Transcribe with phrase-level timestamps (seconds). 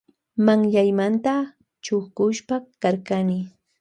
[0.45, 1.33] Manllaymanta
[1.83, 3.39] chukchushpa karkani.